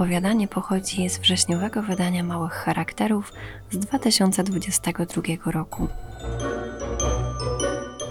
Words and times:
Opowiadanie 0.00 0.48
pochodzi 0.48 1.10
z 1.10 1.18
wrześniowego 1.18 1.82
wydania 1.82 2.22
Małych 2.22 2.52
Charakterów 2.52 3.32
z 3.70 3.78
2022 3.78 5.22
roku. 5.52 5.88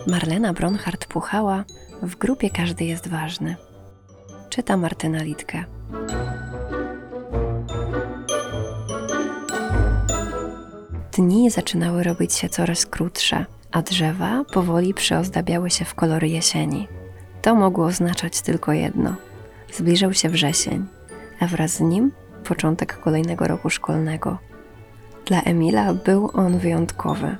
Marlena 0.08 0.54
Bronhardt-Puchała 0.54 1.64
w 2.02 2.16
grupie 2.16 2.50
Każdy 2.50 2.86
jest 2.86 3.08
ważny. 3.08 3.56
Czyta 4.50 4.78
Martyna 4.78 5.24
Litkę. 5.24 5.64
Dni 11.12 11.50
zaczynały 11.50 12.04
robić 12.04 12.34
się 12.34 12.50
coraz 12.50 12.86
krótsze, 12.86 13.46
a 13.72 13.82
drzewa 13.82 14.44
powoli 14.54 14.94
przeozdabiały 14.94 15.70
się 15.70 15.86
w 15.86 15.96
kolory 15.96 16.30
jesieni. 16.30 16.88
To 17.42 17.56
mogło 17.56 17.86
oznaczać 17.86 18.42
tylko 18.42 18.74
jedno. 18.74 19.16
Zbliżał 19.74 20.14
się 20.14 20.30
wrzesień, 20.30 20.86
a 21.40 21.48
wraz 21.48 21.72
z 21.72 21.80
nim 21.80 22.12
początek 22.44 23.00
kolejnego 23.00 23.48
roku 23.48 23.70
szkolnego. 23.70 24.38
Dla 25.26 25.42
Emila 25.42 25.94
był 25.94 26.30
on 26.34 26.60
wyjątkowy, 26.60 27.38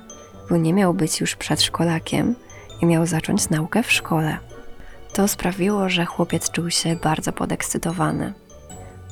bo 0.50 0.56
nie 0.56 0.74
miał 0.74 0.94
być 0.94 1.20
już 1.20 1.36
przedszkolakiem 1.36 2.34
i 2.82 2.86
miał 2.86 3.06
zacząć 3.06 3.50
naukę 3.50 3.82
w 3.82 3.92
szkole. 3.92 4.38
To 5.12 5.28
sprawiło, 5.28 5.88
że 5.88 6.04
chłopiec 6.04 6.50
czuł 6.50 6.70
się 6.70 6.96
bardzo 6.96 7.32
podekscytowany. 7.32 8.32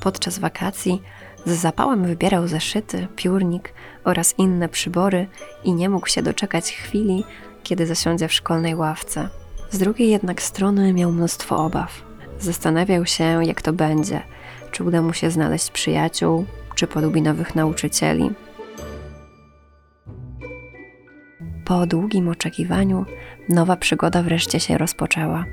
Podczas 0.00 0.38
wakacji 0.38 1.02
z 1.46 1.50
zapałem 1.50 2.04
wybierał 2.04 2.48
zeszyty, 2.48 3.06
piórnik 3.16 3.72
oraz 4.04 4.34
inne 4.38 4.68
przybory 4.68 5.26
i 5.64 5.72
nie 5.72 5.88
mógł 5.88 6.06
się 6.06 6.22
doczekać 6.22 6.72
chwili, 6.72 7.24
kiedy 7.62 7.86
zasiądzie 7.86 8.28
w 8.28 8.32
szkolnej 8.32 8.74
ławce. 8.74 9.28
Z 9.70 9.78
drugiej 9.78 10.10
jednak 10.10 10.42
strony 10.42 10.92
miał 10.92 11.12
mnóstwo 11.12 11.56
obaw. 11.56 12.07
Zastanawiał 12.38 13.06
się, 13.06 13.44
jak 13.44 13.62
to 13.62 13.72
będzie, 13.72 14.22
czy 14.70 14.84
uda 14.84 15.02
mu 15.02 15.12
się 15.12 15.30
znaleźć 15.30 15.70
przyjaciół, 15.70 16.44
czy 16.74 16.86
polubi 16.86 17.22
nowych 17.22 17.54
nauczycieli. 17.54 18.30
Po 21.64 21.86
długim 21.86 22.28
oczekiwaniu 22.28 23.04
nowa 23.48 23.76
przygoda 23.76 24.22
wreszcie 24.22 24.60
się 24.60 24.78
rozpoczęła. 24.78 25.44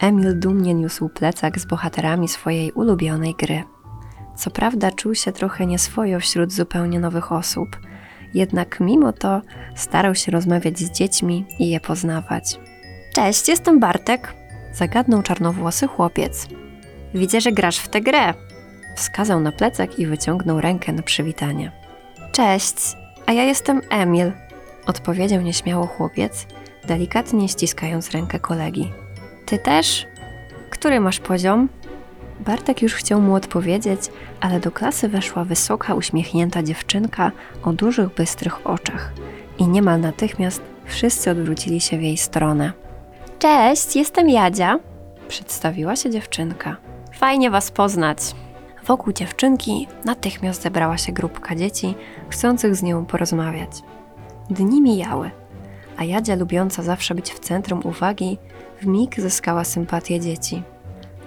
Emil 0.00 0.38
dumnie 0.38 0.74
niósł 0.74 1.08
plecak 1.08 1.58
z 1.58 1.64
bohaterami 1.64 2.28
swojej 2.28 2.72
ulubionej 2.72 3.34
gry. 3.34 3.62
Co 4.36 4.50
prawda 4.50 4.90
czuł 4.90 5.14
się 5.14 5.32
trochę 5.32 5.66
nieswojo 5.66 6.20
wśród 6.20 6.52
zupełnie 6.52 7.00
nowych 7.00 7.32
osób, 7.32 7.68
jednak 8.34 8.80
mimo 8.80 9.12
to 9.12 9.42
starał 9.76 10.14
się 10.14 10.32
rozmawiać 10.32 10.78
z 10.78 10.90
dziećmi 10.90 11.44
i 11.58 11.70
je 11.70 11.80
poznawać. 11.80 12.60
Cześć, 13.14 13.48
jestem 13.48 13.80
Bartek, 13.80 14.34
zagadnął 14.72 15.22
czarnowłosy 15.22 15.86
chłopiec. 15.86 16.48
Widzę, 17.14 17.40
że 17.40 17.52
grasz 17.52 17.78
w 17.78 17.88
tę 17.88 18.00
grę. 18.00 18.34
Wskazał 18.96 19.40
na 19.40 19.52
plecak 19.52 19.98
i 19.98 20.06
wyciągnął 20.06 20.60
rękę 20.60 20.92
na 20.92 21.02
przywitanie. 21.02 21.72
Cześć, 22.32 22.76
a 23.26 23.32
ja 23.32 23.42
jestem 23.42 23.80
Emil, 23.90 24.32
odpowiedział 24.86 25.42
nieśmiało 25.42 25.86
chłopiec, 25.86 26.46
delikatnie 26.86 27.48
ściskając 27.48 28.10
rękę 28.10 28.38
kolegi. 28.38 28.92
Ty 29.46 29.58
też? 29.58 30.06
Który 30.70 31.00
masz 31.00 31.20
poziom? 31.20 31.68
Bartek 32.40 32.82
już 32.82 32.94
chciał 32.94 33.20
mu 33.20 33.34
odpowiedzieć, 33.34 34.00
ale 34.40 34.60
do 34.60 34.70
klasy 34.70 35.08
weszła 35.08 35.44
wysoka, 35.44 35.94
uśmiechnięta 35.94 36.62
dziewczynka 36.62 37.32
o 37.62 37.72
dużych, 37.72 38.14
bystrych 38.14 38.66
oczach 38.66 39.12
i 39.58 39.68
niemal 39.68 40.00
natychmiast 40.00 40.62
wszyscy 40.84 41.30
odwrócili 41.30 41.80
się 41.80 41.98
w 41.98 42.02
jej 42.02 42.16
stronę. 42.16 42.72
Cześć, 43.42 43.96
jestem 43.96 44.28
Jadzia, 44.28 44.78
przedstawiła 45.28 45.96
się 45.96 46.10
dziewczynka. 46.10 46.76
Fajnie 47.12 47.50
was 47.50 47.70
poznać. 47.70 48.18
Wokół 48.86 49.12
dziewczynki 49.12 49.88
natychmiast 50.04 50.62
zebrała 50.62 50.98
się 50.98 51.12
grupka 51.12 51.54
dzieci, 51.54 51.94
chcących 52.28 52.76
z 52.76 52.82
nią 52.82 53.06
porozmawiać. 53.06 53.70
Dni 54.50 54.82
mijały, 54.82 55.30
a 55.96 56.04
Jadzia, 56.04 56.34
lubiąca 56.34 56.82
zawsze 56.82 57.14
być 57.14 57.30
w 57.30 57.38
centrum 57.38 57.80
uwagi, 57.84 58.38
w 58.80 58.86
mig 58.86 59.20
zyskała 59.20 59.64
sympatię 59.64 60.20
dzieci. 60.20 60.62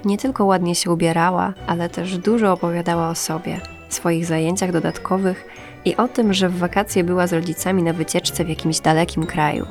Nie 0.06 0.17
tylko 0.17 0.45
ładnie 0.45 0.75
się 0.75 0.91
ubierała, 0.91 1.53
ale 1.67 1.90
też 1.90 2.17
dużo 2.17 2.53
opowiadała 2.53 3.09
o 3.09 3.16
sobie, 3.16 3.61
swoich 3.90 4.25
zajęciach 4.25 4.72
dodatkowych 4.72 5.45
i 5.85 5.95
o 5.95 6.07
tym, 6.07 6.34
że 6.34 6.50
w 6.50 6.57
wakacje 6.57 7.03
była 7.03 7.28
z 7.28 7.34
rodzicami 7.34 7.84
na 7.84 7.94
wycieczce 7.94 8.45
w 8.45 8.50
jakimś 8.50 8.79
dalekim 8.79 9.25
kraju. 9.25 9.66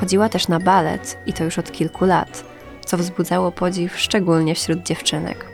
Chodziła 0.00 0.28
też 0.28 0.48
na 0.48 0.60
balet 0.60 1.18
i 1.26 1.32
to 1.32 1.44
już 1.44 1.58
od 1.58 1.72
kilku 1.72 2.04
lat, 2.04 2.44
co 2.84 2.96
wzbudzało 2.96 3.52
podziw 3.52 3.98
szczególnie 3.98 4.54
wśród 4.54 4.82
dziewczynek. 4.82 5.46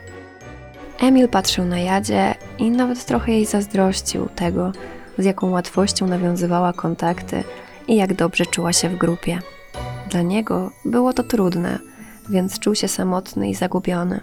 Emil 0.99 1.27
patrzył 1.27 1.65
na 1.65 1.79
Jadzie 1.79 2.35
i 2.57 2.71
nawet 2.71 3.05
trochę 3.05 3.31
jej 3.31 3.45
zazdrościł 3.45 4.29
tego, 4.35 4.71
z 5.17 5.25
jaką 5.25 5.49
łatwością 5.49 6.07
nawiązywała 6.07 6.73
kontakty 6.73 7.43
i 7.87 7.95
jak 7.95 8.13
dobrze 8.13 8.45
czuła 8.45 8.73
się 8.73 8.89
w 8.89 8.97
grupie. 8.97 9.39
Dla 10.09 10.21
niego 10.21 10.71
było 10.85 11.13
to 11.13 11.23
trudne, 11.23 11.79
więc 12.29 12.59
czuł 12.59 12.75
się 12.75 12.87
samotny 12.87 13.49
i 13.49 13.55
zagubiony. 13.55 14.19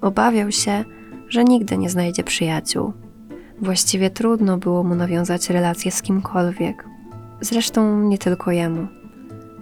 Obawiał 0.00 0.52
się, 0.52 0.84
że 1.28 1.44
nigdy 1.44 1.78
nie 1.78 1.90
znajdzie 1.90 2.24
przyjaciół. 2.24 2.92
Właściwie 3.60 4.10
trudno 4.10 4.58
było 4.58 4.84
mu 4.84 4.94
nawiązać 4.94 5.50
relacje 5.50 5.90
z 5.92 6.02
kimkolwiek. 6.02 6.84
Zresztą 7.40 8.00
nie 8.00 8.18
tylko 8.18 8.50
jemu, 8.50 8.86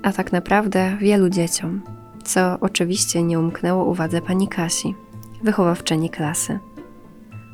a 0.07 0.13
tak 0.13 0.33
naprawdę 0.33 0.97
wielu 1.01 1.29
dzieciom, 1.29 1.83
co 2.25 2.57
oczywiście 2.61 3.23
nie 3.23 3.41
umknęło 3.41 3.85
uwadze 3.85 4.21
pani 4.23 4.49
Kasi, 4.49 4.95
wychowawczyni 5.43 6.11
klasy. 6.11 6.59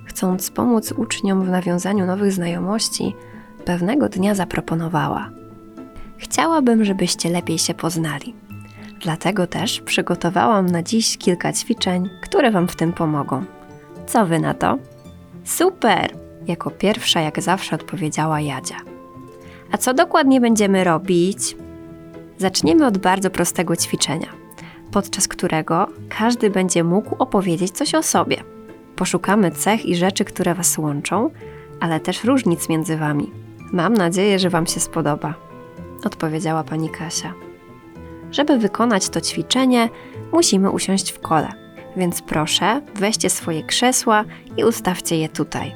Chcąc 0.07 0.51
pomóc 0.51 0.93
uczniom 0.93 1.45
w 1.45 1.49
nawiązaniu 1.49 2.07
nowych 2.07 2.33
znajomości, 2.33 3.15
pewnego 3.65 4.09
dnia 4.09 4.35
zaproponowała: 4.35 5.31
Chciałabym, 6.19 6.85
żebyście 6.85 7.31
lepiej 7.31 7.59
się 7.59 7.75
poznali. 7.75 8.35
Dlatego 9.01 9.47
też 9.47 9.81
przygotowałam 9.81 10.67
na 10.67 10.83
dziś 10.83 11.19
kilka 11.19 11.53
ćwiczeń, 11.53 12.09
które 12.23 12.51
Wam 12.51 12.69
w 12.69 12.77
tym 12.77 12.93
pomogą. 12.93 13.45
Co 14.07 14.27
Wy 14.27 14.39
na 14.39 14.55
to? 14.55 14.79
Super! 15.45 16.17
Jako 16.47 16.71
pierwsza, 16.71 17.21
jak 17.21 17.43
zawsze, 17.43 17.77
odpowiedziała 17.77 18.41
Jadzia. 18.41 18.77
A 19.71 19.79
co 19.79 19.95
dokładnie 19.95 20.41
będziemy 20.41 20.85
robić? 20.85 21.57
Zaczniemy 22.39 22.87
od 22.87 22.99
bardzo 22.99 23.31
prostego 23.31 23.77
ćwiczenia, 23.77 24.29
podczas 24.91 25.29
którego 25.29 25.87
każdy 26.09 26.51
będzie 26.51 26.85
mógł 26.85 27.17
opowiedzieć 27.19 27.71
coś 27.71 27.95
o 27.95 28.03
sobie. 28.03 28.37
Poszukamy 28.97 29.51
cech 29.51 29.87
i 29.87 29.97
rzeczy, 29.97 30.25
które 30.25 30.55
Was 30.55 30.79
łączą, 30.79 31.31
ale 31.81 32.01
też 32.01 32.25
różnic 32.25 32.69
między 32.69 32.97
Wami. 32.97 33.31
Mam 33.73 33.95
nadzieję, 33.95 34.39
że 34.39 34.51
Wam 34.51 34.67
się 34.67 34.81
spodoba, 34.81 35.35
odpowiedziała 36.05 36.65
pani 36.65 36.91
Kasia. 36.91 37.35
Żeby 38.31 38.59
wykonać 38.59 39.09
to 39.09 39.21
ćwiczenie, 39.21 39.89
musimy 40.33 40.71
usiąść 40.71 41.13
w 41.13 41.21
kole, 41.21 41.49
więc 41.97 42.23
proszę, 42.23 42.81
weźcie 42.95 43.31
swoje 43.31 43.63
krzesła 43.63 44.25
i 44.57 44.65
ustawcie 44.65 45.17
je 45.17 45.29
tutaj. 45.29 45.75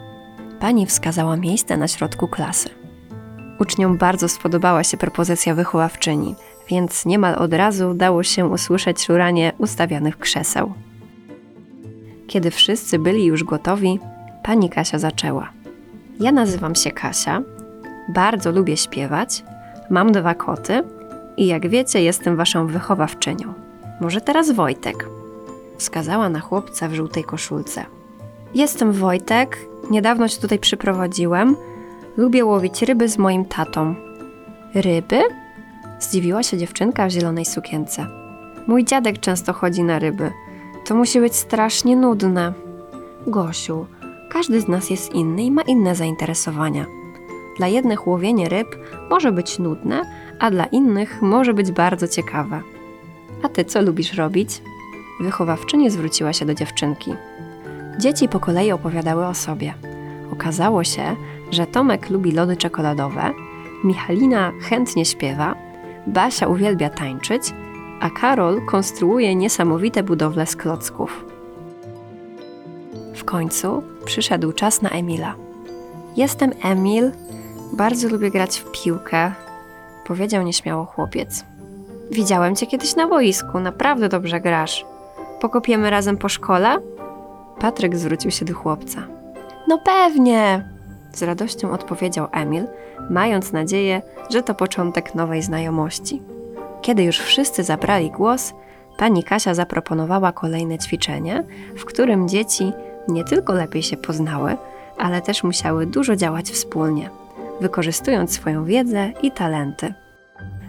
Pani 0.60 0.86
wskazała 0.86 1.36
miejsce 1.36 1.76
na 1.76 1.88
środku 1.88 2.28
klasy. 2.28 2.75
Uczniom 3.58 3.96
bardzo 3.96 4.28
spodobała 4.28 4.84
się 4.84 4.96
propozycja 4.96 5.54
wychowawczyni, 5.54 6.34
więc 6.68 7.06
niemal 7.06 7.34
od 7.34 7.54
razu 7.54 7.94
dało 7.94 8.22
się 8.22 8.46
usłyszeć 8.46 9.04
szuranie 9.04 9.52
ustawianych 9.58 10.18
krzeseł. 10.18 10.72
Kiedy 12.26 12.50
wszyscy 12.50 12.98
byli 12.98 13.24
już 13.24 13.44
gotowi, 13.44 14.00
pani 14.42 14.70
Kasia 14.70 14.98
zaczęła. 14.98 15.50
Ja 16.20 16.32
nazywam 16.32 16.74
się 16.74 16.90
Kasia, 16.90 17.42
bardzo 18.08 18.52
lubię 18.52 18.76
śpiewać, 18.76 19.44
mam 19.90 20.12
dwa 20.12 20.34
koty 20.34 20.82
i 21.36 21.46
jak 21.46 21.68
wiecie, 21.68 22.02
jestem 22.02 22.36
waszą 22.36 22.66
wychowawczynią. 22.66 23.54
Może 24.00 24.20
teraz 24.20 24.50
Wojtek? 24.50 25.08
Wskazała 25.78 26.28
na 26.28 26.40
chłopca 26.40 26.88
w 26.88 26.94
żółtej 26.94 27.24
koszulce. 27.24 27.84
Jestem 28.54 28.92
Wojtek, 28.92 29.58
niedawno 29.90 30.28
się 30.28 30.40
tutaj 30.40 30.58
przyprowadziłem. 30.58 31.56
Lubię 32.16 32.44
łowić 32.44 32.82
ryby 32.82 33.08
z 33.08 33.18
moim 33.18 33.44
tatą. 33.44 33.94
Ryby? 34.74 35.20
Zdziwiła 36.00 36.42
się 36.42 36.58
dziewczynka 36.58 37.06
w 37.06 37.10
zielonej 37.10 37.44
sukience. 37.44 38.06
Mój 38.66 38.84
dziadek 38.84 39.18
często 39.18 39.52
chodzi 39.52 39.82
na 39.82 39.98
ryby. 39.98 40.30
To 40.86 40.94
musi 40.94 41.20
być 41.20 41.36
strasznie 41.36 41.96
nudne. 41.96 42.52
Gosiu, 43.26 43.86
każdy 44.30 44.60
z 44.60 44.68
nas 44.68 44.90
jest 44.90 45.14
inny 45.14 45.42
i 45.42 45.50
ma 45.50 45.62
inne 45.62 45.94
zainteresowania. 45.94 46.86
Dla 47.56 47.66
jednych 47.66 48.06
łowienie 48.06 48.48
ryb 48.48 48.76
może 49.10 49.32
być 49.32 49.58
nudne, 49.58 50.02
a 50.38 50.50
dla 50.50 50.66
innych 50.66 51.22
może 51.22 51.54
być 51.54 51.72
bardzo 51.72 52.08
ciekawe. 52.08 52.60
A 53.42 53.48
ty 53.48 53.64
co 53.64 53.82
lubisz 53.82 54.14
robić? 54.14 54.62
Wychowawczyni 55.20 55.90
zwróciła 55.90 56.32
się 56.32 56.46
do 56.46 56.54
dziewczynki. 56.54 57.14
Dzieci 57.98 58.28
po 58.28 58.40
kolei 58.40 58.72
opowiadały 58.72 59.26
o 59.26 59.34
sobie. 59.34 59.74
Okazało 60.32 60.84
się, 60.84 61.16
że 61.50 61.66
Tomek 61.66 62.10
lubi 62.10 62.32
lody 62.32 62.56
czekoladowe, 62.56 63.32
Michalina 63.84 64.52
chętnie 64.60 65.04
śpiewa, 65.04 65.54
Basia 66.06 66.48
uwielbia 66.48 66.90
tańczyć, 66.90 67.42
a 68.00 68.10
Karol 68.10 68.64
konstruuje 68.66 69.34
niesamowite 69.34 70.02
budowle 70.02 70.46
z 70.46 70.56
klocków. 70.56 71.24
W 73.14 73.24
końcu 73.24 73.82
przyszedł 74.04 74.52
czas 74.52 74.82
na 74.82 74.90
Emila. 74.90 75.34
Jestem 76.16 76.52
Emil, 76.62 77.10
bardzo 77.72 78.08
lubię 78.08 78.30
grać 78.30 78.58
w 78.58 78.70
piłkę, 78.70 79.32
powiedział 80.06 80.42
nieśmiało 80.42 80.84
chłopiec. 80.84 81.44
Widziałem 82.10 82.56
cię 82.56 82.66
kiedyś 82.66 82.96
na 82.96 83.08
boisku, 83.08 83.60
naprawdę 83.60 84.08
dobrze 84.08 84.40
grasz. 84.40 84.86
Pokopiemy 85.40 85.90
razem 85.90 86.16
po 86.16 86.28
szkole? 86.28 86.76
Patryk 87.58 87.96
zwrócił 87.96 88.30
się 88.30 88.44
do 88.44 88.54
chłopca. 88.54 89.06
No 89.68 89.78
pewnie! 89.78 90.75
Z 91.16 91.22
radością 91.22 91.72
odpowiedział 91.72 92.28
Emil, 92.32 92.66
mając 93.10 93.52
nadzieję, 93.52 94.02
że 94.30 94.42
to 94.42 94.54
początek 94.54 95.14
nowej 95.14 95.42
znajomości. 95.42 96.22
Kiedy 96.82 97.04
już 97.04 97.18
wszyscy 97.18 97.64
zabrali 97.64 98.10
głos, 98.10 98.52
pani 98.98 99.24
Kasia 99.24 99.54
zaproponowała 99.54 100.32
kolejne 100.32 100.78
ćwiczenie, 100.78 101.44
w 101.76 101.84
którym 101.84 102.28
dzieci 102.28 102.72
nie 103.08 103.24
tylko 103.24 103.52
lepiej 103.52 103.82
się 103.82 103.96
poznały, 103.96 104.56
ale 104.98 105.22
też 105.22 105.44
musiały 105.44 105.86
dużo 105.86 106.16
działać 106.16 106.50
wspólnie, 106.50 107.10
wykorzystując 107.60 108.32
swoją 108.32 108.64
wiedzę 108.64 109.12
i 109.22 109.30
talenty. 109.30 109.94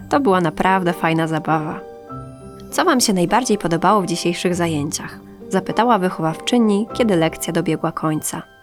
To 0.08 0.20
była 0.20 0.40
naprawdę 0.40 0.92
fajna 0.92 1.26
zabawa. 1.26 1.80
Co 2.70 2.84
Wam 2.84 3.00
się 3.00 3.12
najbardziej 3.12 3.58
podobało 3.58 4.02
w 4.02 4.06
dzisiejszych 4.06 4.54
zajęciach? 4.54 5.18
Zapytała 5.48 5.98
wychowawczyni, 5.98 6.88
kiedy 6.92 7.16
lekcja 7.16 7.52
dobiegła 7.52 7.92
końca. 7.92 8.57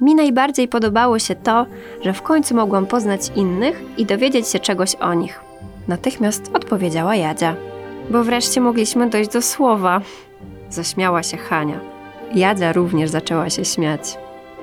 Mi 0.00 0.14
najbardziej 0.14 0.68
podobało 0.68 1.18
się 1.18 1.34
to, 1.34 1.66
że 2.02 2.12
w 2.12 2.22
końcu 2.22 2.54
mogłam 2.54 2.86
poznać 2.86 3.20
innych 3.36 3.82
i 3.96 4.06
dowiedzieć 4.06 4.48
się 4.48 4.58
czegoś 4.58 4.94
o 4.94 5.14
nich. 5.14 5.40
Natychmiast 5.88 6.50
odpowiedziała 6.54 7.16
Jadzia. 7.16 7.54
Bo 8.10 8.24
wreszcie 8.24 8.60
mogliśmy 8.60 9.10
dojść 9.10 9.30
do 9.30 9.42
słowa. 9.42 10.00
Zaśmiała 10.70 11.22
się 11.22 11.36
Hania. 11.36 11.80
Jadzia 12.34 12.72
również 12.72 13.10
zaczęła 13.10 13.50
się 13.50 13.64
śmiać. 13.64 14.18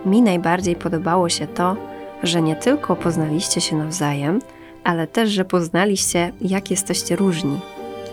Mi 0.05 0.21
najbardziej 0.21 0.75
podobało 0.75 1.29
się 1.29 1.47
to, 1.47 1.75
że 2.23 2.41
nie 2.41 2.55
tylko 2.55 2.95
poznaliście 2.95 3.61
się 3.61 3.75
nawzajem, 3.75 4.39
ale 4.83 5.07
też, 5.07 5.29
że 5.29 5.45
poznaliście, 5.45 6.31
jak 6.41 6.71
jesteście 6.71 7.15
różni. 7.15 7.59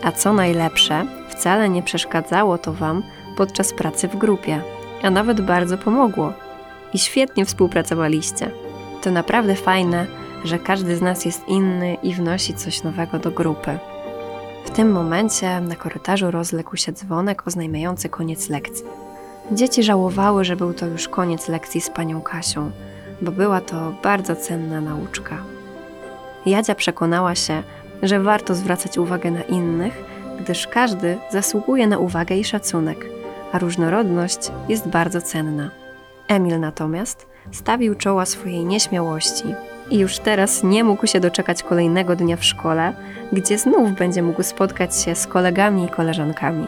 A 0.03 0.11
co 0.11 0.33
najlepsze, 0.33 1.05
wcale 1.29 1.69
nie 1.69 1.83
przeszkadzało 1.83 2.57
to 2.57 2.73
Wam 2.73 3.03
podczas 3.37 3.73
pracy 3.73 4.07
w 4.07 4.15
grupie, 4.15 4.61
a 5.03 5.09
nawet 5.09 5.41
bardzo 5.41 5.77
pomogło. 5.77 6.33
I 6.93 6.99
świetnie 6.99 7.45
współpracowaliście. 7.45 8.51
To 9.01 9.11
naprawdę 9.11 9.55
fajne, 9.55 10.07
że 10.43 10.59
każdy 10.59 10.95
z 10.95 11.01
nas 11.01 11.25
jest 11.25 11.47
inny 11.47 11.97
i 12.03 12.13
wnosi 12.13 12.53
coś 12.53 12.83
nowego 12.83 13.19
do 13.19 13.31
grupy. 13.31 13.77
W 14.65 14.69
tym 14.69 14.91
momencie 14.91 15.61
na 15.61 15.75
korytarzu 15.75 16.31
rozległ 16.31 16.77
się 16.77 16.91
dzwonek 16.91 17.47
oznajmiający 17.47 18.09
koniec 18.09 18.49
lekcji. 18.49 18.85
Dzieci 19.51 19.83
żałowały, 19.83 20.45
że 20.45 20.55
był 20.55 20.73
to 20.73 20.85
już 20.85 21.07
koniec 21.07 21.47
lekcji 21.47 21.81
z 21.81 21.89
panią 21.89 22.21
Kasią, 22.21 22.71
bo 23.21 23.31
była 23.31 23.61
to 23.61 23.95
bardzo 24.03 24.35
cenna 24.35 24.81
nauczka. 24.81 25.37
Jadzia 26.45 26.75
przekonała 26.75 27.35
się, 27.35 27.63
że 28.03 28.19
warto 28.19 28.55
zwracać 28.55 28.97
uwagę 28.97 29.31
na 29.31 29.41
innych, 29.41 30.03
gdyż 30.39 30.67
każdy 30.67 31.17
zasługuje 31.29 31.87
na 31.87 31.97
uwagę 31.97 32.35
i 32.35 32.43
szacunek, 32.43 33.05
a 33.51 33.59
różnorodność 33.59 34.39
jest 34.69 34.87
bardzo 34.87 35.21
cenna. 35.21 35.82
Emil 36.27 36.59
natomiast 36.59 37.27
stawił 37.51 37.95
czoła 37.95 38.25
swojej 38.25 38.65
nieśmiałości 38.65 39.43
i 39.89 39.99
już 39.99 40.19
teraz 40.19 40.63
nie 40.63 40.83
mógł 40.83 41.07
się 41.07 41.19
doczekać 41.19 41.63
kolejnego 41.63 42.15
dnia 42.15 42.37
w 42.37 42.43
szkole, 42.43 42.93
gdzie 43.33 43.57
znów 43.57 43.91
będzie 43.91 44.23
mógł 44.23 44.43
spotkać 44.43 45.01
się 45.01 45.15
z 45.15 45.27
kolegami 45.27 45.85
i 45.85 45.89
koleżankami. 45.89 46.67